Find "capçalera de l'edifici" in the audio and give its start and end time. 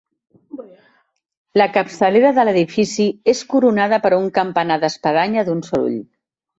1.75-3.07